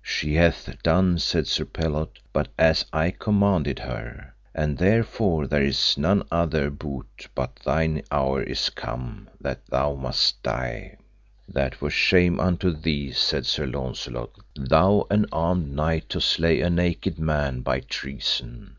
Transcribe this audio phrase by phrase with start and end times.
[0.00, 5.98] She hath done, said Sir Phelot, but as I commanded her, and therefore there nis
[5.98, 10.96] none other boot but thine hour is come that thou must die.
[11.46, 16.70] That were shame unto thee, said Sir Launcelot, thou an armed knight to slay a
[16.70, 18.76] naked man by treason.